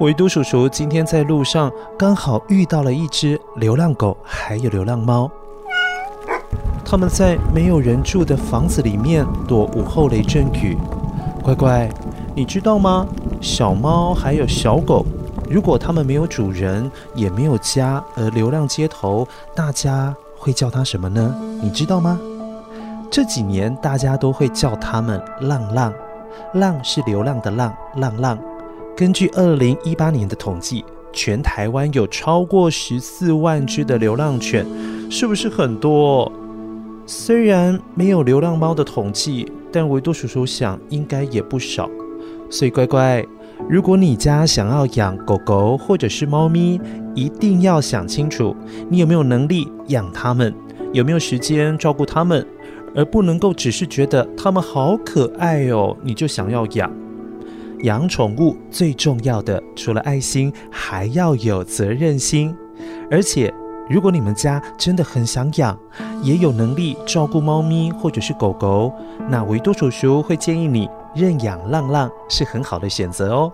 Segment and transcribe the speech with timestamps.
[0.00, 5.30] 维多叔叔今天在路上刚好遇到了一只流浪狗，还有流浪猫。
[6.84, 10.76] 他们在没有人住的房子里面躲午后雷阵雨。
[11.44, 11.88] 乖乖，
[12.34, 13.06] 你知道吗？
[13.40, 15.06] 小猫还有小狗，
[15.48, 21.34] 如果它们没有主人，也没有家，而流浪街头，大家会叫它什么呢？
[21.62, 22.18] 你知道吗？
[23.12, 25.92] 这几年大家都会叫它们浪浪。
[26.54, 28.36] 浪是流浪的浪，浪浪。
[28.96, 34.64] 根据二零一八年的统计，全台湾有超过十四万只的流浪犬，
[35.10, 36.30] 是不是很多？
[37.04, 41.90] 虽然没有流浪猫的统计，但维多叔叔想应该也不少。
[42.48, 43.26] 所以乖乖，
[43.68, 46.80] 如果你家想要养狗狗或者是猫咪，
[47.16, 48.54] 一定要想清楚，
[48.88, 50.54] 你有没有能力养它们，
[50.92, 52.46] 有没有时间照顾它们。
[52.96, 56.88] 而不能够只是觉得它们好可爱哦，你就想要养。
[57.84, 62.54] 养宠物最重要的，除了爱心，还要有责任心。
[63.10, 63.52] 而且，
[63.90, 65.78] 如果你们家真的很想养，
[66.22, 68.90] 也有能力照顾猫咪或者是狗狗，
[69.28, 73.52] 那维多叔叔会建议你认养浪浪，是很好的选择哦。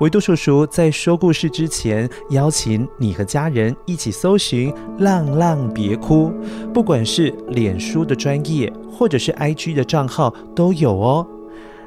[0.00, 6.30] 维多叔叔在说故事之前，邀请你和家人一起搜寻“浪浪别哭”，
[6.74, 11.26] 不管是脸书的专业或者是 IG 的账号都有哦。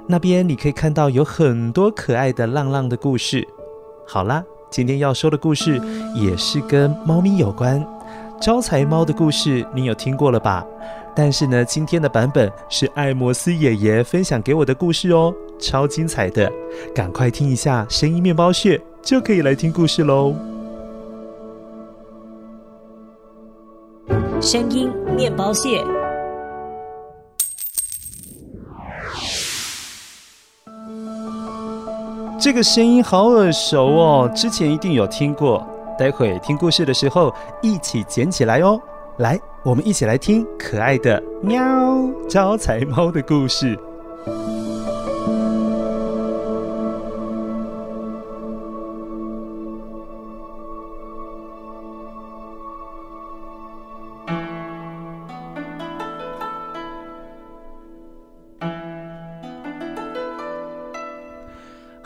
[0.07, 3.47] 那边你可以看到有很多可爱的浪浪的故事。
[4.07, 5.81] 好啦，今天要说的故事
[6.13, 7.85] 也是跟猫咪有关，
[8.39, 10.65] 招财猫的故事你有听过了吧？
[11.15, 16.51] 但是呢，今天的版本是艾摩斯爷爷分享给我的故事哦，超精彩的！
[16.93, 20.35] 赶快听一下声音面包屑，就可以来听故事喽。
[24.41, 25.81] 声音面包屑，
[32.45, 35.65] 这个声音好耳熟哦，之前一定有听过。
[35.97, 38.79] 待会听故事的时候，一起捡起来哦。
[39.17, 41.59] 来，我们一起来听可爱的喵
[42.29, 43.75] 招财猫的故事。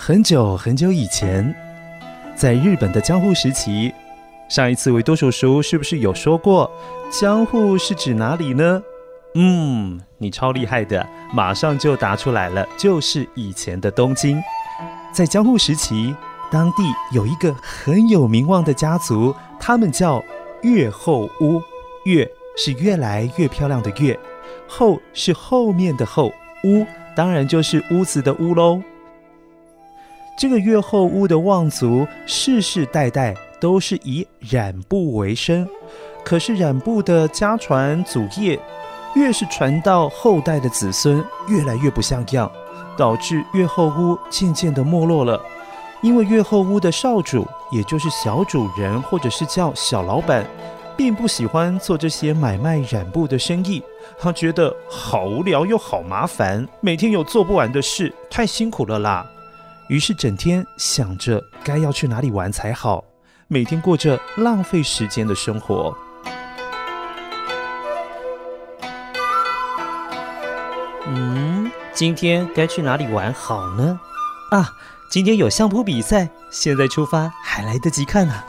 [0.09, 1.53] 很久很久以前，
[2.35, 3.93] 在日本的江户时期。
[4.47, 6.67] 上一次维多叔叔是不是有说过，
[7.11, 8.81] 江户是指哪里呢？
[9.35, 14.41] 嗯，你超厉害的，马上就答出来了，就是以前的东京。
[15.13, 16.15] 在江户时期，
[16.49, 20.23] 当地有一个很有名望的家族，他们叫
[20.63, 21.61] 越后屋。
[22.05, 22.27] 越
[22.57, 24.19] 是越来越漂亮的越，
[24.67, 26.31] 后是后面的后，
[26.63, 26.83] 屋
[27.15, 28.81] 当然就是屋子的屋喽。
[30.39, 35.67] 这个越后屋的望族世世代代，都是以染布为生，
[36.23, 38.57] 可是染布的家传祖业，
[39.15, 42.49] 越是传到后代的子孙，越来越不像样，
[42.97, 45.37] 导致越后屋渐渐的没落了。
[46.01, 50.47] 因为越后屋的少主，也就是小主人，或者是叫小老板，
[50.95, 53.83] 并不喜欢做这些买卖染布的生意，
[54.17, 59.29] 他觉得好无聊又好麻烦，每天有做不完的事，太辛苦了啦。
[59.89, 63.03] 于是整天想着该要去哪里玩才好，
[63.47, 65.97] 每天过着浪费时间的生活。
[71.07, 73.99] 嗯，今天该去哪里玩好呢？
[74.51, 74.69] 啊，
[75.09, 78.45] 今天有相扑比赛，现在出发还来得及看、啊。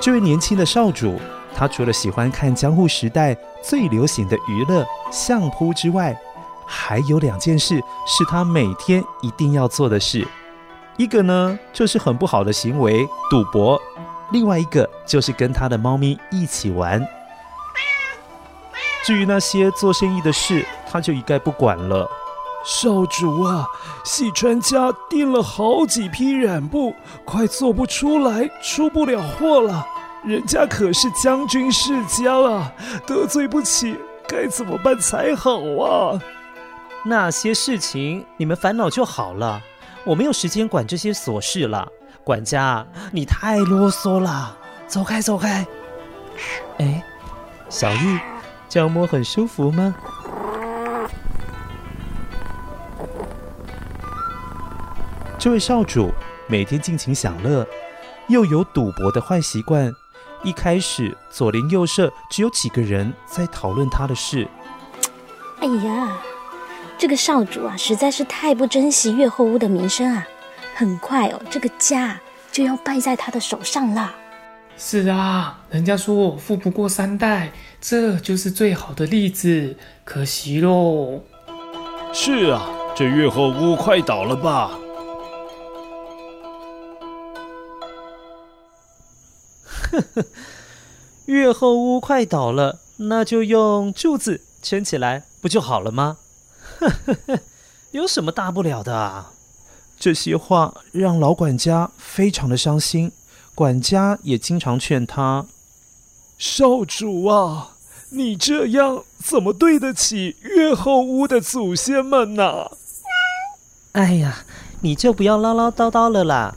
[0.00, 1.20] 这位年轻的少主，
[1.56, 6.16] 他除了喜欢看江户时代最流行的娱乐相扑之外，
[6.68, 10.28] 还有两件事是他每天一定要做的事。
[10.98, 13.80] 一个呢，就是很不好的行为——赌博；
[14.30, 17.02] 另外一个就是跟他的猫咪一起玩。
[19.04, 22.06] 至于那些做生意的事，他就一概不管了。
[22.64, 23.66] 少主啊，
[24.04, 26.94] 细川家订了好几批染布，
[27.24, 29.86] 快做不出来，出不了货了。
[30.24, 32.72] 人家可是将军世家啊，
[33.06, 36.20] 得罪不起，该怎么办才好啊？
[37.08, 39.62] 那些事情你们烦恼就好了，
[40.04, 41.88] 我没有时间管这些琐事了。
[42.22, 44.54] 管家，你太啰嗦了，
[44.86, 45.66] 走开，走开。
[46.76, 47.02] 哎，
[47.70, 48.20] 小玉。
[48.68, 49.94] 这样摸很舒服吗？
[55.38, 56.12] 这位少主
[56.46, 57.66] 每天尽情享乐，
[58.26, 59.90] 又有赌博的坏习惯。
[60.42, 64.46] 一开始左邻右舍只有几个人在讨论他的事。
[65.60, 66.18] 哎呀，
[66.98, 70.26] 这个少主啊，实在是太不珍惜越后屋的名声啊！
[70.74, 74.12] 很快哦，这个家就要败在他的手上了。
[74.76, 81.20] 是啊，人家说我富不过三代，这就是最好的例子，可惜喽。
[82.12, 84.76] 是啊，这越后屋快倒了吧？
[89.90, 90.24] 呵呵，
[91.26, 96.18] 越后屋快倒了，那就用柱子撑起来，不就好了吗？
[96.78, 97.40] 呵呵呵，
[97.90, 99.32] 有什么大不了的啊？
[99.98, 103.12] 这些话让老管家非常的伤心。
[103.54, 105.46] 管家也经常劝他
[106.38, 107.72] ：“少主啊，
[108.10, 112.70] 你这样怎么对得起月后屋的祖先们呢？”
[113.92, 114.44] 哎呀，
[114.82, 116.54] 你就不要唠唠叨叨了啦！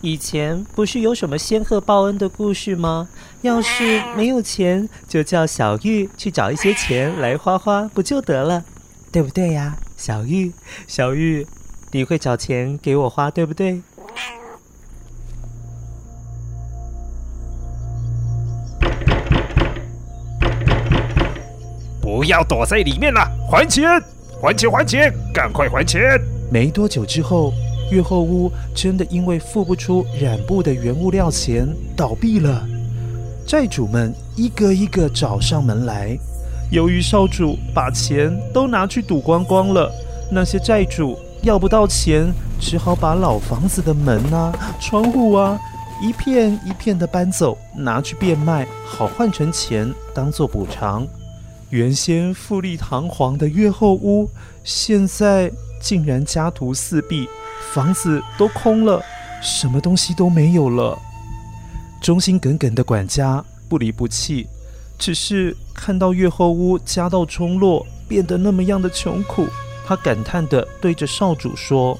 [0.00, 3.08] 以前不是有什么仙鹤报恩的故事吗？
[3.42, 8.64] 要是没有钱，就叫小玉去找一些钱来花花，不就得了？
[9.10, 10.52] 对不对呀，小玉？
[10.86, 11.46] 小玉，
[11.92, 13.80] 你会找钱给我花，对不对？
[22.00, 23.20] 不要躲在里面了，
[23.50, 23.88] 还钱！
[24.42, 24.70] 还钱！
[24.70, 25.12] 还钱！
[25.32, 26.20] 赶快还钱！
[26.50, 27.52] 没多久之后，
[27.90, 32.66] 月后屋真的因为付不出染布的原物料钱倒闭了，
[33.46, 36.18] 债主们一个一个找上门来。
[36.70, 39.90] 由于少主把钱都拿去赌光光了，
[40.30, 42.30] 那些债主要不到钱，
[42.60, 45.58] 只好把老房子的门啊、窗户啊
[46.02, 51.06] 一片一片的搬走，拿去变卖，好换成钱当做补偿。
[51.70, 54.28] 原先富丽堂皇的越后屋，
[54.62, 55.50] 现在
[55.80, 57.26] 竟然家徒四壁，
[57.72, 59.02] 房子都空了，
[59.42, 60.98] 什么东西都没有了。
[62.00, 64.46] 忠心耿耿的管家不离不弃，
[64.98, 69.46] 只是看到月后屋家道中落，变得那么样的穷苦，
[69.86, 71.98] 他感叹的对着少主说：“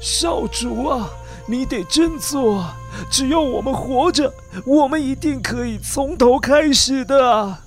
[0.00, 1.10] 少主啊，
[1.46, 2.64] 你得振作，
[3.10, 4.32] 只要我们活着，
[4.64, 7.58] 我们一定可以从头开始的。”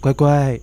[0.00, 0.58] 乖乖，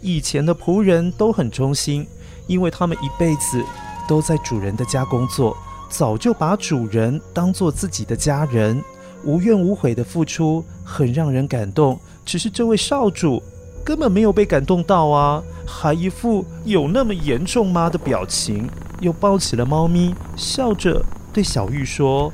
[0.00, 2.06] 以前的仆人都很忠心，
[2.46, 3.62] 因为他们一辈子
[4.08, 5.56] 都在主人的家工作，
[5.90, 8.82] 早就把主人当做自己的家人，
[9.24, 11.98] 无怨无悔的付出，很让人感动。
[12.24, 13.42] 只是这位少主
[13.84, 18.68] 根本没有被感动到啊，还一副有那么严重吗的表情，
[19.00, 22.32] 又抱起了猫咪，笑着对小玉说：“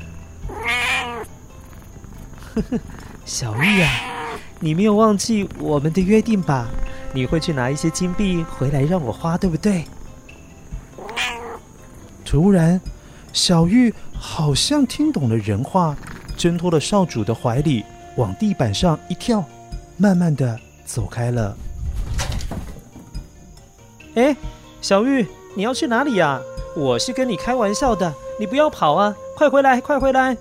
[2.53, 2.79] 呵呵，
[3.25, 3.89] 小玉啊。”
[4.59, 6.67] 你没有忘记我们的约定吧？
[7.13, 9.85] 你会去拿一些金币回来让我花，对不对？
[12.25, 12.81] 突然，
[13.31, 15.95] 小玉好像听懂了人话，
[16.37, 17.83] 挣脱了少主的怀里，
[18.15, 19.43] 往地板上一跳，
[19.97, 21.57] 慢慢的走开了。
[24.15, 24.35] 哎，
[24.79, 26.39] 小玉，你要去哪里呀？
[26.75, 29.15] 我是跟你开玩笑的，你不要跑啊！
[29.35, 30.37] 快回来，快回来！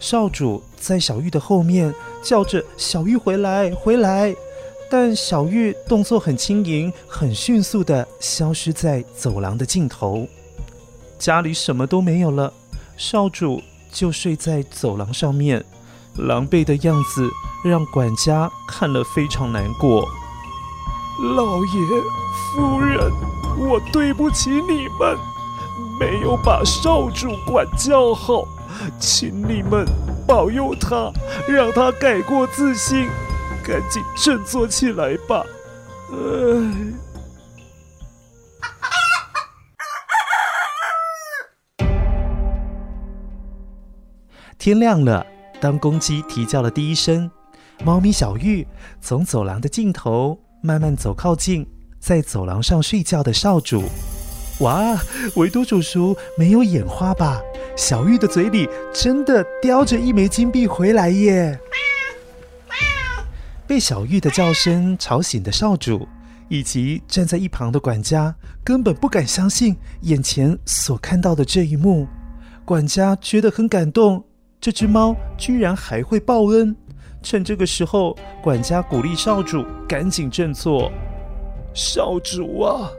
[0.00, 4.34] 少主在小玉的后面叫着：“小玉回来，回来！”
[4.90, 10.26] 但小玉动作很轻盈，很迅速的消失在走廊的尽头。
[11.18, 12.52] 家里什么都没有了，
[12.96, 15.64] 少主就睡在走廊上面，
[16.16, 17.28] 狼狈的样子
[17.64, 20.08] 让管家看了非常难过。
[21.36, 21.70] 老爷、
[22.54, 23.12] 夫人，
[23.58, 25.16] 我对不起你们，
[25.98, 28.46] 没有把少主管教好，
[28.98, 29.86] 请你们
[30.26, 31.10] 保佑他，
[31.48, 33.08] 让他改过自新，
[33.64, 35.42] 赶紧振作起来吧。
[36.12, 37.07] 唉。
[44.58, 45.24] 天亮了，
[45.60, 47.30] 当公鸡啼叫了第一声，
[47.84, 48.66] 猫咪小玉
[49.00, 51.64] 从走廊的尽头慢慢走靠近，
[52.00, 53.84] 在走廊上睡觉的少主。
[54.58, 54.98] 哇，
[55.36, 57.40] 维多叔叔没有眼花吧？
[57.76, 61.56] 小玉的嘴里真的叼着一枚金币回来耶！
[63.64, 66.08] 被小玉的叫声吵醒的少主，
[66.48, 68.34] 以及站在一旁的管家，
[68.64, 72.08] 根本不敢相信眼前所看到的这一幕。
[72.64, 74.24] 管家觉得很感动。
[74.60, 76.74] 这只猫居然还会报恩！
[77.22, 80.90] 趁这个时候，管家鼓励少主赶紧振作。
[81.72, 82.90] 少主啊，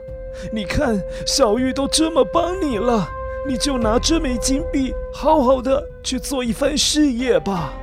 [0.52, 3.06] 你看小玉都这么帮你了，
[3.46, 7.74] 你就拿这枚金币，好好的去做一番事业吧。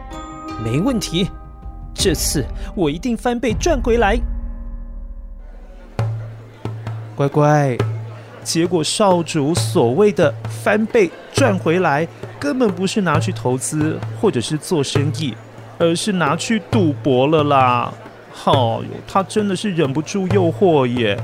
[0.64, 1.30] 没问题，
[1.94, 2.44] 这次
[2.76, 4.20] 我一定翻倍赚回来。
[7.16, 7.78] 乖乖。
[8.44, 12.08] 结果少主所谓的翻倍赚回来，
[12.40, 15.34] 根本不是拿去投资或者是做生意，
[15.78, 17.94] 而是拿去赌博了啦！
[18.32, 21.18] 好哟，他真的是忍不住诱惑耶，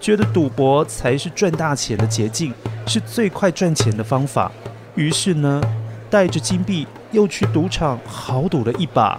[0.00, 2.52] 觉得赌博才是赚大钱的捷径，
[2.86, 4.50] 是最快赚钱的方法。
[4.94, 5.60] 于是呢，
[6.08, 9.18] 带着金币又去赌场豪赌了一把。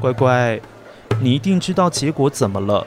[0.00, 0.60] 乖乖，
[1.20, 2.84] 你一定知道结果怎么了？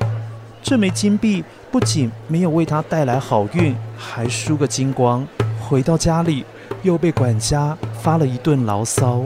[0.61, 1.43] 这枚金币。
[1.71, 5.25] 不仅没有为他带来好运，还输个精光。
[5.61, 6.43] 回到家里，
[6.83, 9.23] 又被管家发了一顿牢骚。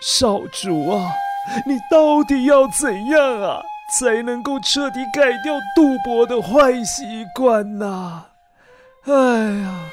[0.00, 1.12] 少主啊，
[1.66, 3.60] 你到底要怎样啊，
[3.98, 8.24] 才能够彻底改掉赌博的坏习惯呢？
[9.04, 9.90] 哎呀！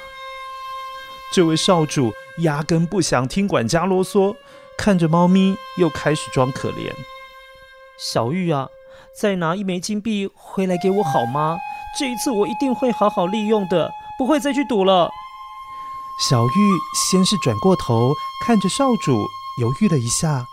[1.34, 4.36] 这位少主压根不想听管家啰嗦，
[4.78, 6.94] 看着猫咪又开始装可怜。
[8.12, 8.68] 小玉啊，
[9.18, 11.58] 再拿一枚金币回来给我好吗？
[11.98, 15.10] 这一次我一定会好好利用的，不会再去赌了。
[16.30, 16.52] 小玉
[17.10, 18.14] 先是转过头
[18.46, 19.26] 看着少主，
[19.62, 20.46] 犹豫了一下，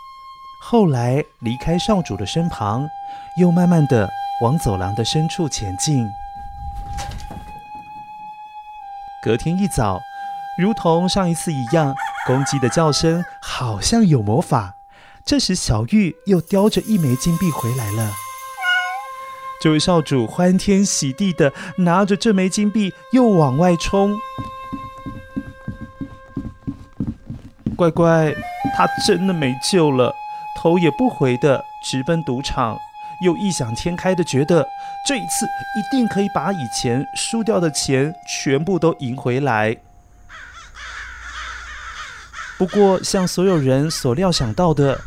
[0.61, 2.87] 后来离开少主的身旁，
[3.37, 4.09] 又慢慢的
[4.41, 6.07] 往走廊的深处前进。
[9.21, 9.99] 隔天一早。
[10.57, 11.95] 如同上一次一样，
[12.27, 14.75] 公鸡的叫声好像有魔法。
[15.25, 18.11] 这时，小玉又叼着一枚金币回来了。
[19.61, 24.17] 这位少主欢天喜地的拿着这枚金币，又往外冲。
[27.77, 28.33] 乖乖，
[28.75, 30.13] 他真的没救了，
[30.59, 32.77] 头也不回的直奔赌场，
[33.23, 34.67] 又异想天开的觉得
[35.07, 39.77] 这一次一定可以把以前输掉的钱全部都赢回来。
[42.57, 44.99] 不过，像所有人所料想到的，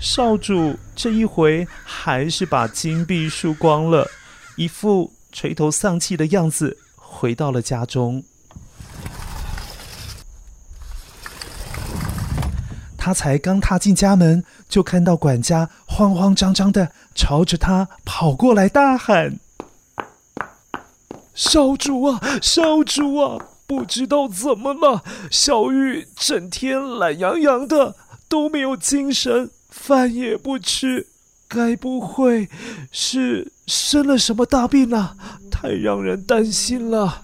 [0.00, 4.10] 少主这一回还是把金币输光了，
[4.56, 8.24] 一副垂头丧气的样子，回到了家中。
[12.96, 19.38] 他才刚踏进家门，就看到管家慌慌张张的朝着他跑过来，大喊
[21.34, 27.94] ：“少主啊，少主啊！”不知道怎么了，小玉整天懒洋洋的，
[28.28, 31.06] 都没有精神，饭也不吃，
[31.48, 32.48] 该不会
[32.90, 35.16] 是生了什么大病啊？
[35.50, 37.22] 太让人担心了。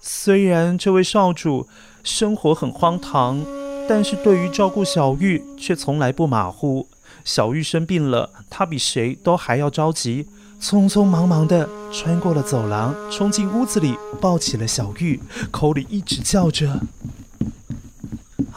[0.00, 1.68] 虽然这位少主
[2.02, 3.44] 生活很荒唐，
[3.88, 6.88] 但是对于照顾小玉却从来不马虎。
[7.24, 10.26] 小玉生病了，他比谁都还要着急。
[10.60, 15.20] 匆匆忙忙地穿过了走廊，冲进屋子里，抱起了小玉，
[15.50, 16.80] 口里一直叫着：“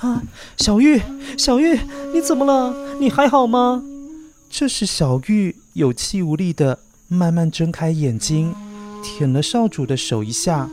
[0.01, 0.24] 啊，
[0.58, 1.01] 小玉，
[1.38, 1.79] 小玉，
[2.13, 2.98] 你怎么了？
[3.00, 3.84] 你还好吗？”
[4.50, 8.56] 这时，小玉有气无力地慢慢睁开眼睛，
[9.03, 10.70] 舔了少主的手一下，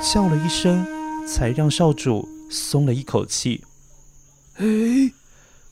[0.00, 0.84] 叫了一声，
[1.26, 3.62] 才让少主松了一口气。
[4.56, 5.12] 哎，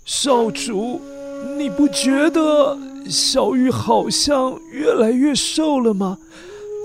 [0.05, 1.00] 少主，
[1.57, 2.79] 你不觉得？
[3.09, 6.19] 小玉好像越来越瘦了吗？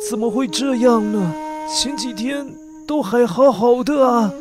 [0.10, 1.34] 怎么会这样呢？
[1.70, 2.48] 前几天
[2.88, 4.32] 都还好好的啊。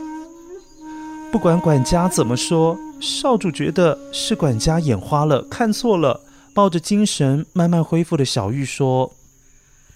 [1.35, 6.21] 不管管家怎么说，少主觉得是管家眼花了，看错了。
[6.55, 9.11] 抱着精神慢慢恢复的小玉说：“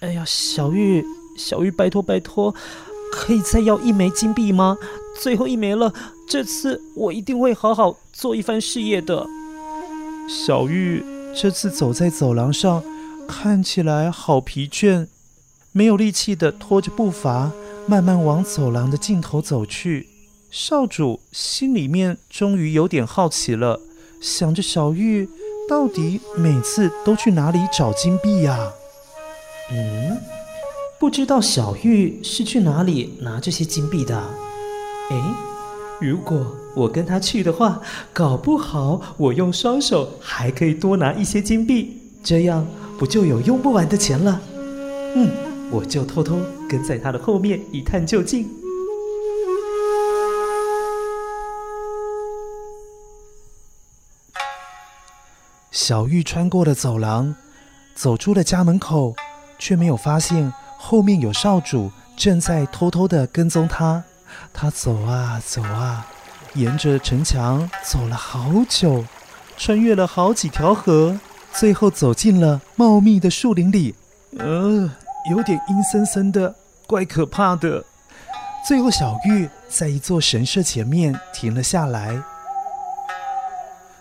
[0.03, 1.05] 哎呀，小玉，
[1.37, 2.53] 小玉，拜托拜托，
[3.13, 4.77] 可以再要一枚金币吗？
[5.23, 5.95] 最后一枚了，
[6.29, 9.25] 这次我一定会好好做一番事业的。
[10.29, 11.05] 小玉
[11.41, 12.83] 这次走在走廊上，
[13.29, 15.07] 看起来好疲倦，
[15.71, 17.53] 没有力气的拖着步伐，
[17.87, 20.09] 慢慢往走廊的尽头走去。
[20.51, 23.81] 少主心里面终于有点好奇了，
[24.21, 25.29] 想着小玉
[25.69, 28.73] 到底每次都去哪里找金币呀？
[29.71, 30.19] 嗯，
[30.99, 34.19] 不知道小玉是去哪里拿这些金币的？
[35.11, 35.35] 哎，
[36.01, 37.83] 如果我跟她去的话，
[38.15, 42.67] 搞不好我用双手还可以多拿一些金币，这样
[42.99, 44.41] 不就有用不完的钱了？
[45.15, 45.31] 嗯，
[45.71, 48.49] 我就偷偷跟在她的后面一探究竟。
[55.79, 57.37] 小玉穿过了走廊，
[57.95, 59.15] 走出了家门口。
[59.61, 64.03] 却没有发现后面有少主正在偷偷地跟踪她。
[64.53, 66.05] 她走啊走啊，
[66.55, 69.05] 沿着城墙走了好久，
[69.57, 71.19] 穿越了好几条河，
[71.53, 73.95] 最后走进了茂密的树林里。
[74.37, 74.91] 呃，
[75.31, 76.55] 有点阴森森的，
[76.89, 77.85] 怪可怕的。
[78.67, 82.21] 最后，小玉在一座神社前面停了下来。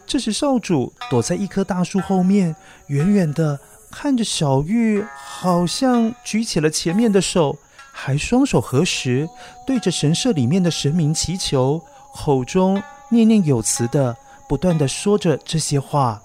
[0.07, 2.55] 这时，少主躲在一棵大树后面，
[2.87, 3.59] 远远的。
[3.89, 7.57] 看着小玉，好像举起了前面的手，
[7.91, 9.27] 还双手合十，
[9.65, 11.81] 对着神社里面的神明祈求，
[12.13, 14.15] 口中念念有词的，
[14.47, 16.21] 不断的说着这些话。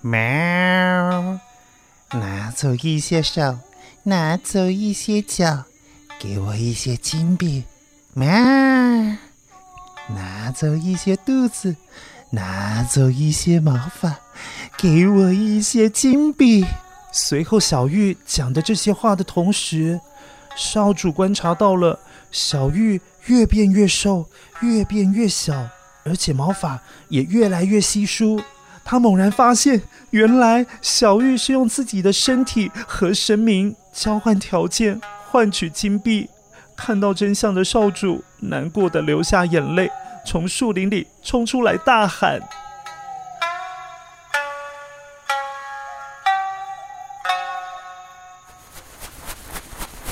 [0.00, 1.38] 喵，
[2.12, 3.58] 拿走一些手，
[4.02, 5.64] 拿走一些脚，
[6.18, 7.64] 给我一些金币。
[8.12, 8.28] 喵，
[10.08, 11.76] 拿走一些肚子，
[12.30, 14.18] 拿走一些毛发。
[14.76, 16.64] 给我一些金币。
[17.10, 20.00] 随后，小玉讲的这些话的同时，
[20.54, 21.98] 少主观察到了
[22.30, 24.26] 小玉越变越瘦，
[24.60, 25.68] 越变越小，
[26.04, 28.40] 而且毛发也越来越稀疏。
[28.84, 36.28] 他猛然发现，原来小玉是用自己的身体和神明交换条件，换取金币。
[36.78, 39.90] 看到真相的少主难过的流下眼泪，
[40.24, 42.40] 从树林里冲出来大喊。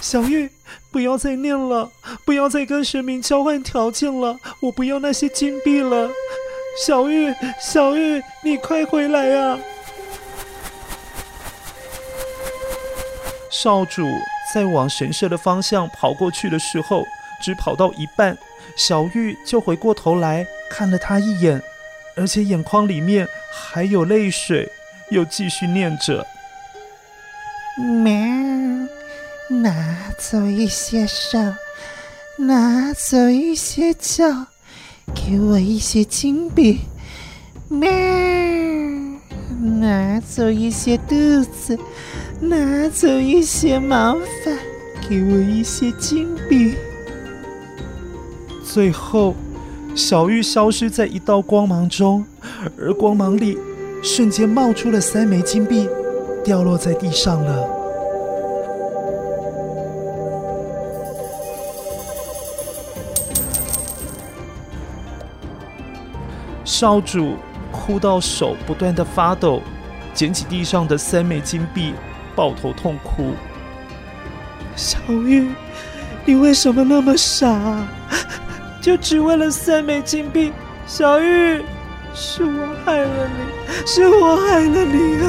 [0.03, 0.51] 小玉，
[0.91, 1.91] 不要再念了，
[2.25, 6.11] 不要再跟神明交换条件了，我不要那些金币了。
[6.85, 9.59] 小玉，小玉，你快回来呀！
[13.51, 14.05] 少主
[14.53, 17.05] 在往神社的方向跑过去的时候，
[17.43, 18.37] 只跑到一半，
[18.77, 21.61] 小玉就回过头来看了他一眼，
[22.17, 24.71] 而且眼眶里面还有泪水，
[25.11, 26.27] 又继续念着
[27.77, 28.13] ：“喵。”
[29.49, 31.39] 拿走一些手，
[32.37, 34.25] 拿走一些脚，
[35.15, 36.81] 给我一些金币。
[37.69, 37.89] 喵，
[39.81, 41.79] 拿走一些肚子，
[42.41, 44.51] 拿走一些毛发，
[45.09, 46.75] 给我一些金币。
[48.63, 49.35] 最后，
[49.95, 52.27] 小玉消失在一道光芒中，
[52.79, 53.57] 而光芒里
[54.03, 55.89] 瞬间冒出了三枚金币，
[56.45, 57.67] 掉落在地上了。
[66.65, 67.37] 少主
[67.73, 69.63] 哭到手不断的发抖，
[70.13, 71.95] 捡起地上的三枚金币，
[72.37, 73.35] 抱头痛哭。
[74.77, 75.49] 小玉，
[76.27, 77.59] 你为什么那么傻？
[78.81, 80.53] 就只为了三枚金币？
[80.87, 81.65] 小玉，
[82.15, 85.27] 是我害了你，是我害了你啊！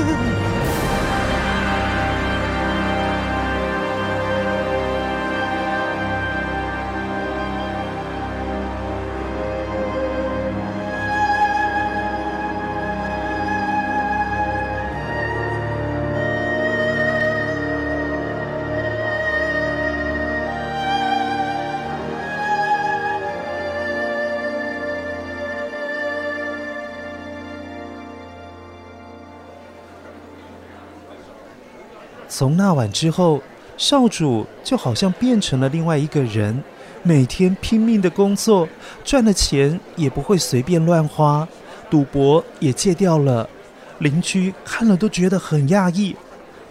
[32.38, 33.42] 从那晚之后，
[33.78, 36.64] 少主就好像变成了另外一个人，
[37.02, 38.70] 每天拼命的工作，
[39.04, 41.48] 赚了钱也不会随便乱花，
[41.90, 43.50] 赌博也戒掉了。
[43.98, 46.16] 邻居看了都觉得很讶异。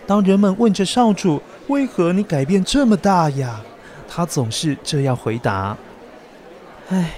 [0.07, 3.61] 当人们问着少主为何你改变这么大呀，
[4.09, 5.77] 他总是这样回答
[6.91, 7.15] ：“唉，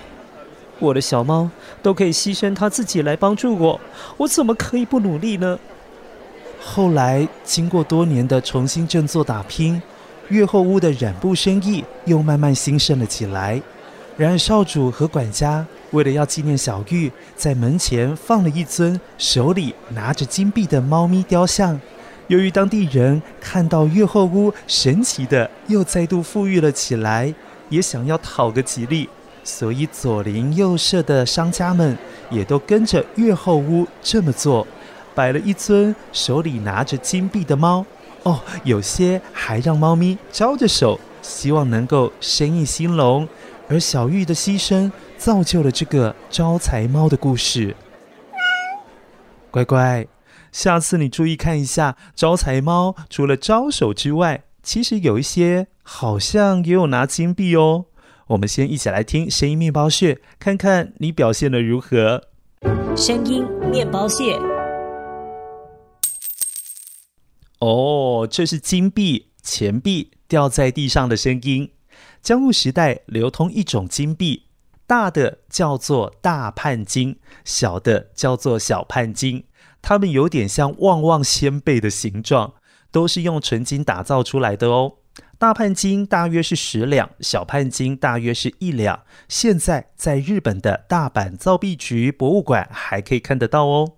[0.79, 1.51] 我的小猫
[1.83, 3.79] 都可以牺牲它自己来帮助我，
[4.17, 5.59] 我怎么可以不努力呢？”
[6.61, 9.81] 后来，经过多年的重新振作打拼，
[10.29, 13.61] 月后屋的染布生意又慢慢兴盛了起来。
[14.17, 21.81] 然而少主和管家为了要纪念小玉，在门前放了一尊手里拿着金币的猫咪雕像。
[22.27, 27.33] 由于当地人看到月后屋神奇的又再度富裕了起来，
[27.69, 29.09] 也想要讨个吉利，
[29.45, 31.97] 所以左邻右舍的商家们
[32.29, 34.67] 也都跟着月后屋这么做，
[35.15, 37.85] 摆了一尊手里拿着金币的猫。
[38.25, 43.29] 哦，有些还让猫咪招着手，希望能够生意兴隆。
[43.69, 47.77] 而小玉的牺牲，造就了这个招财猫的故事。
[49.51, 50.07] 乖乖。
[50.51, 57.85] 下次你注意看一下，招财猫除了招手之外，其实有一些好像也有拿金币哦。
[58.29, 62.25] 我们先一起来听声音面包屑，看看你表现得如何。
[62.97, 64.39] 声音面包屑。
[67.61, 71.73] 哦，这是金币、钱币掉在地上的声音。
[72.23, 74.45] 江户时代流通一种金币，
[74.87, 79.45] 大的叫做大判金，小的叫做小判金。
[79.83, 82.55] 它们有点像旺旺仙贝的形状，
[82.93, 84.95] 都是用纯金打造出来的哦。
[85.39, 89.03] 大判金大约是十两，小判金大约是一两。
[89.29, 93.98] 现在在日本的大阪造币局博物馆还可以看得到哦。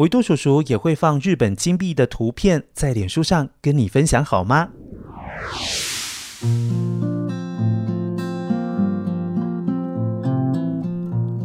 [0.00, 4.70] 维多叔叔也会放日本金币的图片在脸书上跟你分享，好吗？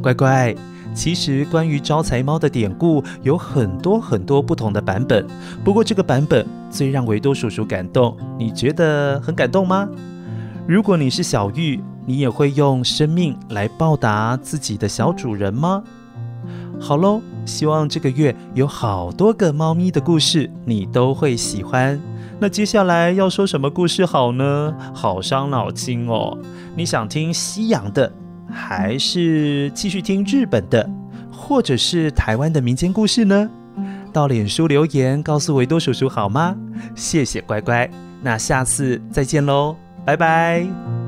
[0.01, 0.55] 乖乖。
[0.93, 5.27] 其实，关于招财猫的典故有很多很多不同的版本。
[5.61, 8.17] 不过，这个版本最让维多叔叔感动。
[8.39, 9.85] 你觉得很感动吗？
[10.65, 15.83] 如果你是小玉，你也会用生命来报答自己的小主人吗？
[16.79, 21.99] 好喽，希望这个月有好多个猫咪的故事，你都会喜欢。
[22.39, 24.75] 那接下来要说什么故事好呢？
[24.93, 26.37] 好伤脑筋哦。
[26.75, 28.11] 你想听西洋的？
[28.51, 30.87] 还是继续听日本的，
[31.31, 33.49] 或者是台湾的民间故事呢？
[34.13, 36.55] 到脸书留言告诉维多叔叔好吗？
[36.95, 37.89] 谢谢乖乖，
[38.21, 41.04] 那下次再见喽，拜拜。